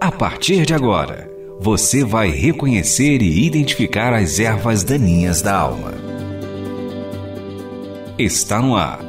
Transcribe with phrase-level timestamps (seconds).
[0.00, 5.92] A partir de agora, você vai reconhecer e identificar as ervas daninhas da alma.
[8.18, 9.00] Está no ar.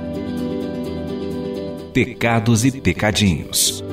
[1.93, 3.83] Pecados e Pecadinhos.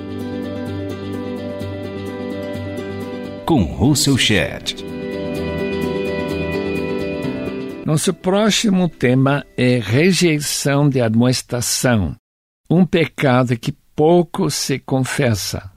[3.45, 4.85] Com Russell Shedd.
[7.85, 12.15] Nosso próximo tema é rejeição de admoestação,
[12.75, 15.73] um pecado que pouco se confessa.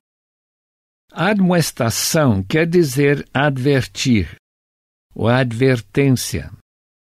[1.11, 4.35] Admoestação quer dizer advertir,
[5.13, 6.49] ou advertência.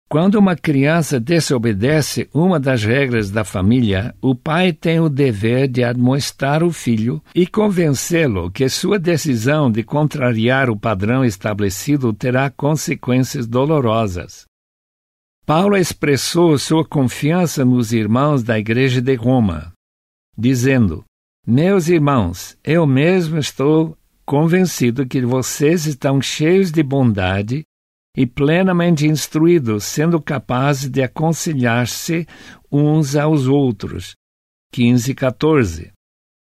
[0.10, 5.86] Quando uma criança desobedece uma das regras da família, o pai tem o dever de
[5.86, 13.48] admoestar o filho e convencê-lo que sua decisão de contrariar o padrão estabelecido terá consequências
[13.48, 14.46] dolorosas.
[15.46, 19.77] Paulo expressou sua confiança nos irmãos da Igreja de Roma,
[20.38, 21.04] dizendo:
[21.46, 27.64] Meus irmãos, eu mesmo estou convencido que vocês estão cheios de bondade
[28.16, 32.28] e plenamente instruídos, sendo capazes de aconselhar-se
[32.72, 34.16] uns aos outros.
[34.74, 35.92] 15 e 14.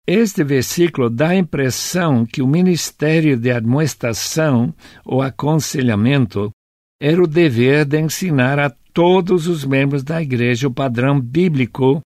[0.07, 4.73] Este versículo dá a impressão que o ministério de admoestação
[5.05, 6.51] ou aconselhamento
[6.99, 12.01] era o dever de ensinar a todos os membros da igreja o padrão bíblico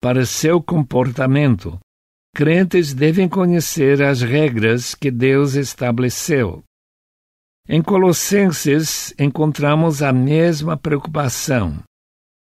[0.00, 1.78] para seu comportamento,
[2.34, 6.62] crentes devem conhecer as regras que Deus estabeleceu.
[7.68, 11.82] Em Colossenses encontramos a mesma preocupação.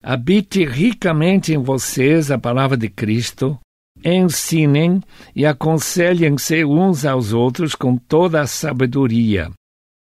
[0.03, 3.59] Habite ricamente em vocês a palavra de Cristo,
[4.05, 5.01] ensinem
[5.35, 9.51] e aconselhem-se uns aos outros com toda a sabedoria.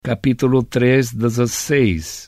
[0.02, 2.26] Capítulo 3, 16.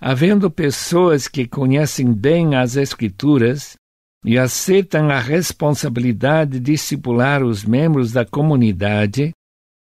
[0.00, 3.76] Havendo pessoas que conhecem bem as Escrituras,
[4.24, 9.32] e aceitam a responsabilidade de discipular os membros da comunidade,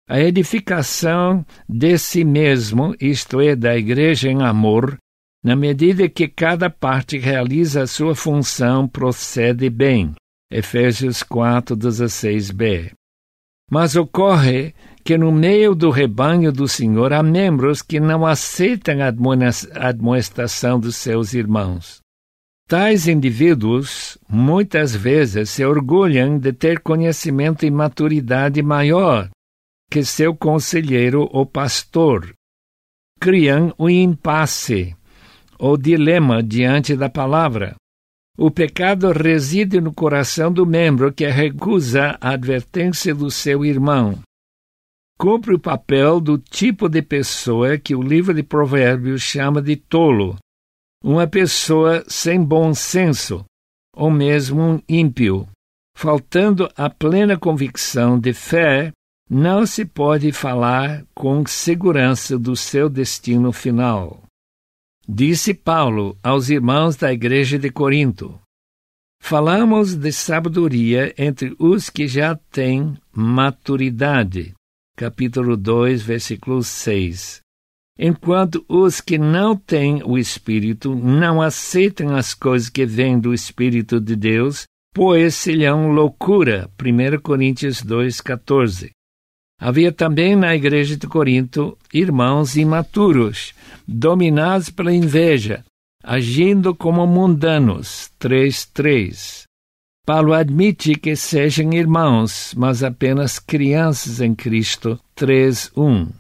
[0.08, 4.98] a edificação de si mesmo, isto é, da igreja em amor,
[5.42, 10.14] na medida que cada parte realiza a sua função, procede bem.
[10.50, 12.92] Efésios 4, 16b.
[13.70, 19.88] Mas ocorre que no meio do rebanho do Senhor há membros que não aceitam a
[19.88, 22.00] admoestação dos seus irmãos.
[22.68, 29.30] Tais indivíduos muitas vezes se orgulham de ter conhecimento e maturidade maior
[29.88, 32.34] que seu conselheiro ou pastor.
[33.20, 34.96] Criam o um impasse
[35.60, 37.76] ou dilema diante da palavra.
[38.36, 44.18] O pecado reside no coração do membro que recusa a advertência do seu irmão.
[45.16, 50.36] Cumpre o papel do tipo de pessoa que o livro de Provérbios chama de tolo
[51.02, 53.44] uma pessoa sem bom senso,
[53.94, 55.48] ou mesmo um ímpio.
[55.96, 58.92] Faltando a plena convicção de fé,
[59.28, 64.22] não se pode falar com segurança do seu destino final.
[65.08, 68.38] Disse Paulo aos irmãos da igreja de Corinto:
[69.22, 74.52] Falamos de sabedoria entre os que já têm maturidade.
[74.96, 77.45] Capítulo 2, versículo 6
[77.98, 84.00] enquanto os que não têm o Espírito não aceitam as coisas que vêm do Espírito
[84.00, 84.64] de Deus,
[84.94, 86.70] pois serão loucura.
[86.80, 88.90] 1 Coríntios 2,14.
[89.58, 93.54] Havia também na igreja de Corinto irmãos imaturos,
[93.88, 95.64] dominados pela inveja,
[96.04, 98.10] agindo como mundanos.
[98.20, 99.44] 3.3.
[100.06, 105.00] Paulo admite que sejam irmãos, mas apenas crianças em Cristo.
[105.16, 106.12] 3.1.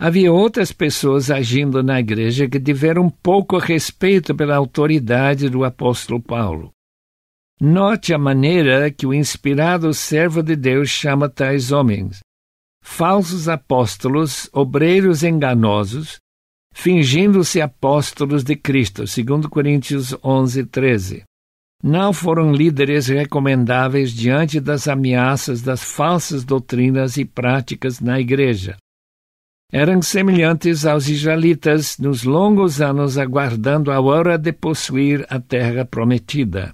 [0.00, 6.70] Havia outras pessoas agindo na igreja que tiveram pouco respeito pela autoridade do apóstolo Paulo.
[7.60, 12.20] Note a maneira que o inspirado servo de Deus chama tais homens:
[12.80, 16.18] falsos apóstolos, obreiros enganosos,
[16.72, 21.24] fingindo-se apóstolos de Cristo, segundo Coríntios 11, 13.
[21.82, 28.76] Não foram líderes recomendáveis diante das ameaças das falsas doutrinas e práticas na igreja
[29.70, 36.72] eram semelhantes aos israelitas nos longos anos aguardando a hora de possuir a terra prometida.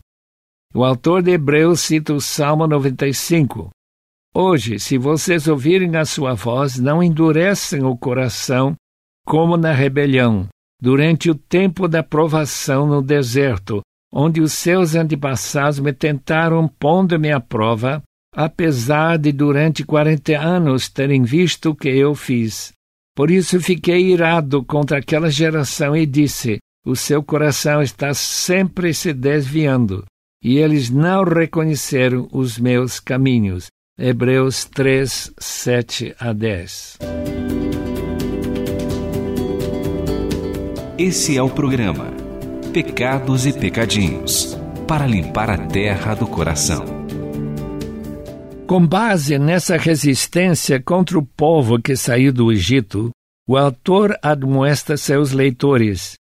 [0.73, 3.71] O autor de Hebreus cita o Salmo 95.
[4.33, 8.75] Hoje, se vocês ouvirem a sua voz, não endureçam o coração
[9.25, 10.49] como na rebelião,
[10.81, 13.81] durante o tempo da provação no deserto,
[14.13, 18.03] onde os seus antepassados me tentaram pondo-me à prova,
[18.35, 22.74] apesar de durante quarenta anos terem visto o que eu fiz.
[23.15, 29.13] Por isso fiquei irado contra aquela geração e disse: O seu coração está sempre se
[29.13, 30.05] desviando,
[30.43, 33.69] e eles não reconheceram os meus caminhos.
[33.97, 36.99] Hebreus 3, 7 a 10.
[40.99, 42.13] Esse é o programa
[42.73, 44.59] Pecados e Pecadinhos
[44.89, 47.04] para limpar a terra do coração.
[48.67, 53.11] Com base nessa resistência contra o povo que saiu do Egito,
[53.47, 56.15] o autor admoesta seus leitores: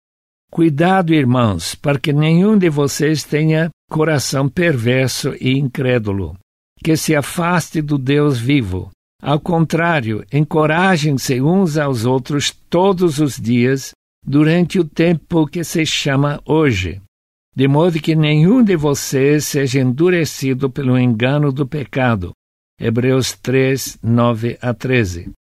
[0.51, 6.35] Cuidado, irmãos, para que nenhum de vocês tenha coração perverso e incrédulo,
[6.83, 8.89] que se afaste do Deus vivo.
[9.21, 13.91] Ao contrário, encorajem-se uns aos outros todos os dias,
[14.25, 16.99] durante o tempo que se chama hoje,
[17.55, 22.31] de modo que nenhum de vocês seja endurecido pelo engano do pecado.
[22.79, 25.31] Hebreus 3, 9 a 13.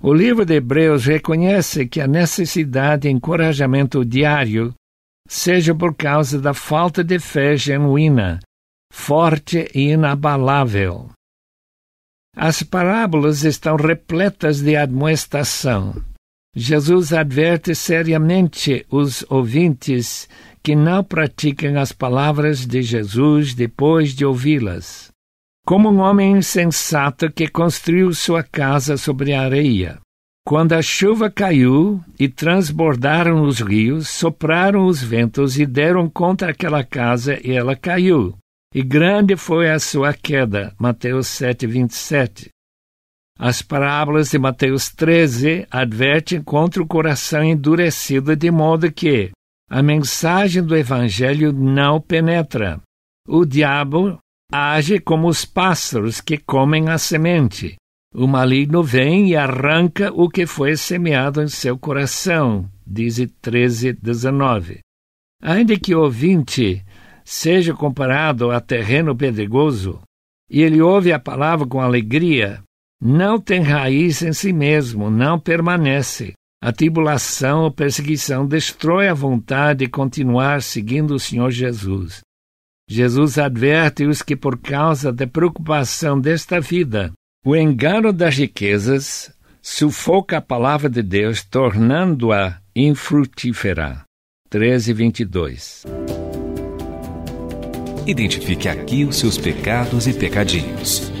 [0.00, 4.72] O livro de Hebreus reconhece que a necessidade de encorajamento diário
[5.28, 8.38] seja por causa da falta de fé genuína,
[8.92, 11.10] forte e inabalável.
[12.34, 15.94] As parábolas estão repletas de admoestação.
[16.54, 20.28] Jesus adverte seriamente os ouvintes
[20.68, 25.10] que não praticam as palavras de Jesus depois de ouvi-las.
[25.64, 29.98] Como um homem insensato que construiu sua casa sobre a areia.
[30.46, 36.84] Quando a chuva caiu e transbordaram os rios, sopraram os ventos e deram contra aquela
[36.84, 38.36] casa e ela caiu.
[38.74, 40.74] E grande foi a sua queda.
[40.78, 42.50] Mateus 7, 27.
[43.38, 49.30] As parábolas de Mateus 13 advertem contra o coração endurecido, de modo que
[49.68, 52.80] a mensagem do Evangelho não penetra.
[53.26, 54.18] O diabo
[54.50, 57.76] age como os pássaros que comem a semente.
[58.14, 64.78] O maligno vem e arranca o que foi semeado em seu coração, diz 13, 19.
[65.42, 66.82] Ainda que o ouvinte
[67.22, 70.00] seja comparado a terreno pedregoso,
[70.50, 72.62] e ele ouve a palavra com alegria,
[73.00, 76.32] não tem raiz em si mesmo, não permanece.
[76.60, 82.20] A tribulação ou perseguição destrói a vontade de continuar seguindo o Senhor Jesus.
[82.90, 87.12] Jesus adverte os que, por causa da preocupação desta vida,
[87.44, 89.32] o engano das riquezas
[89.62, 94.02] sufoca a palavra de Deus, tornando-a infrutífera.
[94.50, 95.84] 13, 22.
[98.06, 101.17] Identifique aqui os seus pecados e pecadinhos.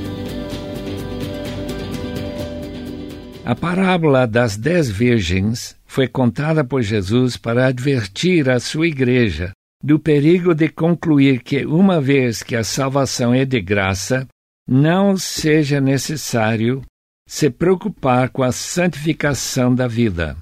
[3.48, 9.52] A parábola das dez virgens foi contada por Jesus para advertir a sua igreja
[9.82, 14.28] do perigo de concluir que, uma vez que a salvação é de graça,
[14.68, 16.82] não seja necessário
[17.26, 20.36] se preocupar com a santificação da vida.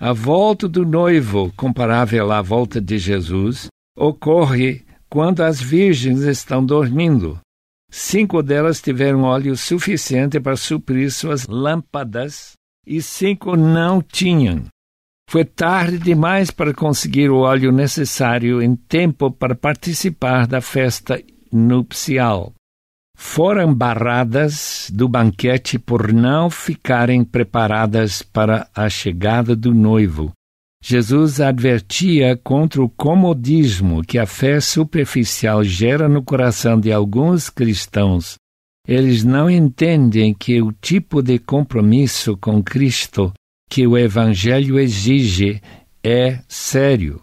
[0.00, 7.38] A volta do noivo, comparável à volta de Jesus, ocorre quando as virgens estão dormindo,
[7.98, 12.52] Cinco delas tiveram óleo suficiente para suprir suas lâmpadas
[12.86, 14.66] e cinco não tinham.
[15.30, 21.18] Foi tarde demais para conseguir o óleo necessário em tempo para participar da festa
[21.50, 22.52] nupcial.
[23.16, 30.32] Foram barradas do banquete por não ficarem preparadas para a chegada do noivo.
[30.88, 38.36] Jesus advertia contra o comodismo que a fé superficial gera no coração de alguns cristãos.
[38.86, 43.32] Eles não entendem que o tipo de compromisso com Cristo
[43.68, 45.60] que o Evangelho exige
[46.04, 47.20] é sério.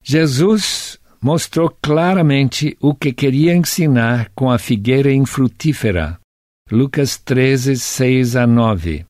[0.00, 6.20] Jesus mostrou claramente o que queria ensinar com a figueira infrutífera.
[6.70, 9.04] Lucas 13, 6 a 9.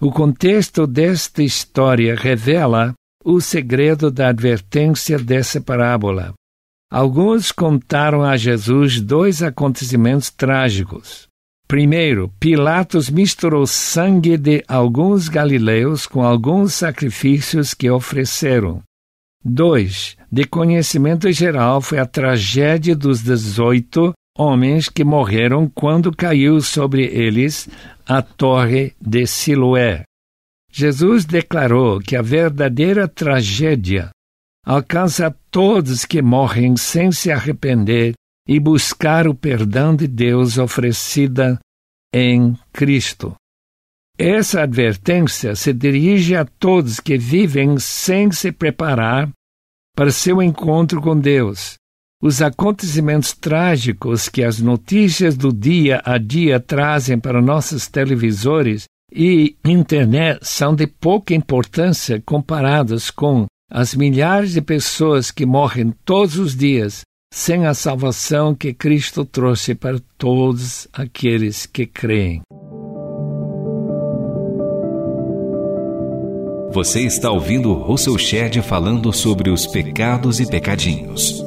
[0.00, 2.94] O contexto desta história revela
[3.30, 6.32] o segredo da advertência dessa parábola.
[6.90, 11.28] Alguns contaram a Jesus dois acontecimentos trágicos.
[11.68, 18.82] Primeiro, Pilatos misturou sangue de alguns galileus com alguns sacrifícios que ofereceram.
[19.44, 27.04] Dois, de conhecimento geral, foi a tragédia dos dezoito homens que morreram quando caiu sobre
[27.04, 27.68] eles
[28.06, 30.07] a torre de Siloé.
[30.70, 34.10] Jesus declarou que a verdadeira tragédia
[34.64, 38.12] alcança todos que morrem sem se arrepender
[38.46, 41.58] e buscar o perdão de Deus oferecida
[42.14, 43.34] em Cristo.
[44.18, 49.30] Essa advertência se dirige a todos que vivem sem se preparar
[49.94, 51.76] para seu encontro com Deus.
[52.20, 59.56] Os acontecimentos trágicos que as notícias do dia a dia trazem para nossos televisores e
[59.64, 66.56] internet são de pouca importância comparados com as milhares de pessoas que morrem todos os
[66.56, 72.40] dias sem a salvação que Cristo trouxe para todos aqueles que creem.
[76.70, 81.42] Você está ouvindo Russell Shedd falando sobre os pecados e pecadinhos.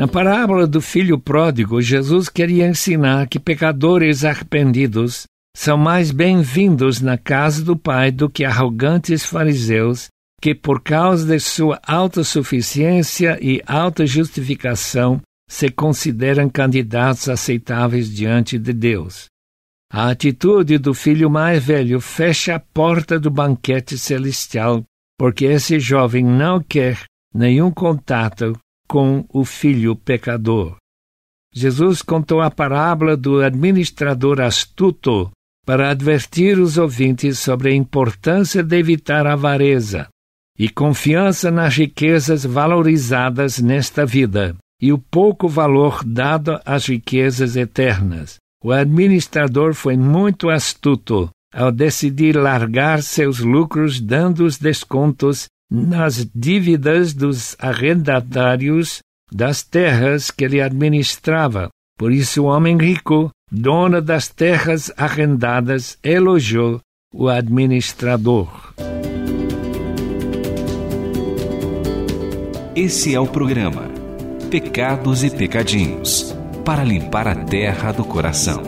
[0.00, 7.18] Na parábola do filho pródigo, Jesus queria ensinar que pecadores arrependidos são mais bem-vindos na
[7.18, 10.08] casa do Pai do que arrogantes fariseus
[10.40, 19.26] que, por causa de sua autossuficiência e autojustificação, se consideram candidatos aceitáveis diante de Deus.
[19.92, 24.82] A atitude do filho mais velho fecha a porta do banquete celestial,
[25.18, 27.04] porque esse jovem não quer
[27.34, 28.58] nenhum contato
[28.90, 30.74] com o filho pecador.
[31.54, 35.30] Jesus contou a parábola do administrador astuto
[35.64, 40.08] para advertir os ouvintes sobre a importância de evitar a avareza
[40.58, 48.38] e confiança nas riquezas valorizadas nesta vida e o pouco valor dado às riquezas eternas.
[48.60, 57.14] O administrador foi muito astuto ao decidir largar seus lucros dando os descontos nas dívidas
[57.14, 59.00] dos arrendatários
[59.32, 61.68] das terras que ele administrava.
[61.96, 66.80] Por isso, o homem rico, dono das terras arrendadas, elogiou
[67.14, 68.74] o administrador.
[72.74, 73.90] Esse é o programa
[74.50, 76.34] Pecados e Pecadinhos
[76.64, 78.62] para limpar a terra do coração.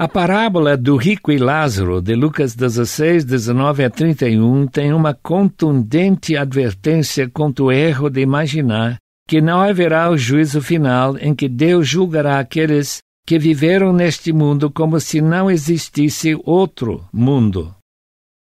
[0.00, 6.38] A parábola do rico e Lázaro, de Lucas 16, 19 a 31, tem uma contundente
[6.38, 8.96] advertência contra o erro de imaginar
[9.28, 14.70] que não haverá o juízo final em que Deus julgará aqueles que viveram neste mundo
[14.70, 17.74] como se não existisse outro mundo.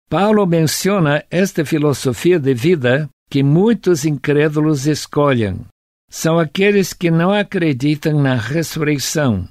[0.10, 5.60] Paulo menciona esta filosofia de vida que muitos incrédulos escolhem,
[6.10, 9.46] são aqueles que não acreditam na ressurreição.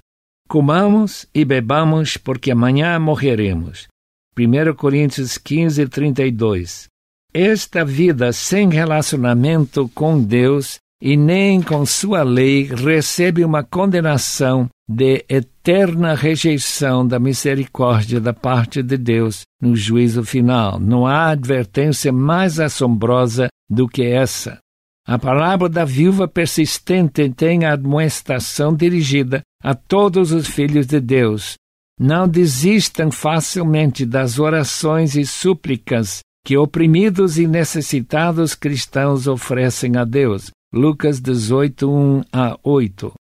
[0.49, 3.87] Comamos e bebamos, porque amanhã morreremos.
[4.35, 6.87] 1 Coríntios 15, 32.
[7.35, 15.23] Esta vida sem relacionamento com Deus e nem com sua lei recebe uma condenação de
[15.28, 20.81] eterna rejeição da misericórdia da parte de Deus no juízo final.
[20.81, 24.59] Não há advertência mais assombrosa do que essa.
[25.07, 31.57] A palavra da viúva persistente tem a admoestação dirigida a todos os filhos de Deus.
[31.99, 40.50] Não desistam facilmente das orações e súplicas que oprimidos e necessitados cristãos oferecem a Deus.
[40.73, 43.12] Lucas 18, 1 a 8.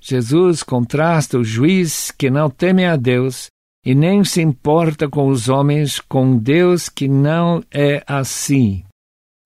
[0.00, 3.48] Jesus contrasta o juiz que não teme a Deus
[3.84, 8.84] e nem se importa com os homens com Deus que não é assim.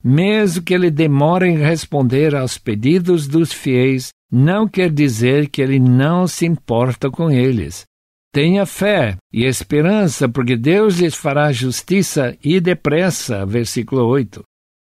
[0.02, 5.78] Mesmo que ele demore em responder aos pedidos dos fiéis, não quer dizer que ele
[5.78, 7.84] não se importa com eles.
[8.32, 13.44] Tenha fé e esperança, porque Deus lhes fará justiça e depressa.
[13.44, 14.42] Versículo 8.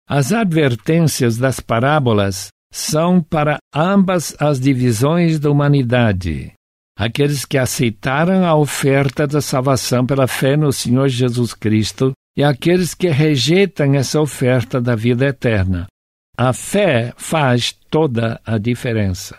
[0.09, 6.51] As advertências das parábolas são para ambas as divisões da humanidade.
[6.99, 12.93] Aqueles que aceitaram a oferta da salvação pela fé no Senhor Jesus Cristo e aqueles
[12.93, 15.87] que rejeitam essa oferta da vida eterna.
[16.39, 19.35] A fé faz toda a diferença.